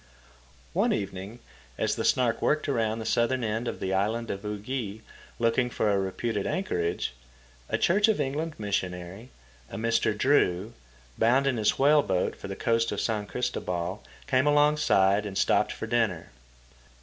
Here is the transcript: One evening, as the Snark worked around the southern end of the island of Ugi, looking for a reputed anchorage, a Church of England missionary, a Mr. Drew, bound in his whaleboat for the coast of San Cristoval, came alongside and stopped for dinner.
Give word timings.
One 0.73 0.91
evening, 0.93 1.37
as 1.77 1.93
the 1.93 2.03
Snark 2.03 2.41
worked 2.41 2.67
around 2.67 2.97
the 2.97 3.05
southern 3.05 3.43
end 3.43 3.67
of 3.67 3.79
the 3.79 3.93
island 3.93 4.31
of 4.31 4.41
Ugi, 4.43 5.01
looking 5.37 5.69
for 5.69 5.91
a 5.91 5.99
reputed 5.99 6.47
anchorage, 6.47 7.13
a 7.69 7.77
Church 7.77 8.07
of 8.07 8.19
England 8.19 8.55
missionary, 8.57 9.29
a 9.69 9.77
Mr. 9.77 10.17
Drew, 10.17 10.73
bound 11.19 11.45
in 11.45 11.57
his 11.57 11.77
whaleboat 11.77 12.35
for 12.35 12.47
the 12.47 12.55
coast 12.55 12.91
of 12.91 12.99
San 12.99 13.27
Cristoval, 13.27 14.03
came 14.25 14.47
alongside 14.47 15.23
and 15.23 15.37
stopped 15.37 15.71
for 15.71 15.85
dinner. 15.85 16.31